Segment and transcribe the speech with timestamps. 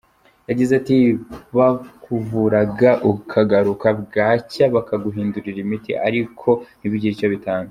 [0.49, 0.95] Yagize ati
[1.57, 7.59] “bakuvuraga ukagaruka, bwacya bakaguhindurira imiti ariko ntibigire icyo bitanga.